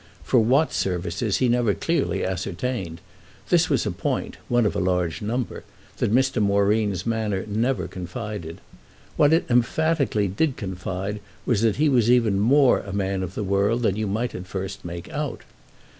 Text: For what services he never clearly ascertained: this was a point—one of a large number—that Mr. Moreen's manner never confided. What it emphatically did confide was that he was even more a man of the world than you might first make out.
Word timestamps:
For 0.23 0.39
what 0.39 0.73
services 0.73 1.37
he 1.37 1.47
never 1.47 1.75
clearly 1.75 2.25
ascertained: 2.25 3.01
this 3.49 3.69
was 3.69 3.85
a 3.85 3.91
point—one 3.91 4.65
of 4.65 4.75
a 4.75 4.79
large 4.79 5.21
number—that 5.21 6.11
Mr. 6.11 6.41
Moreen's 6.41 7.05
manner 7.05 7.45
never 7.47 7.87
confided. 7.87 8.61
What 9.15 9.31
it 9.31 9.45
emphatically 9.47 10.27
did 10.27 10.57
confide 10.57 11.19
was 11.45 11.61
that 11.61 11.75
he 11.75 11.87
was 11.87 12.09
even 12.09 12.39
more 12.39 12.79
a 12.79 12.91
man 12.91 13.21
of 13.21 13.35
the 13.35 13.43
world 13.43 13.83
than 13.83 13.95
you 13.95 14.07
might 14.07 14.31
first 14.47 14.83
make 14.83 15.07
out. 15.11 15.41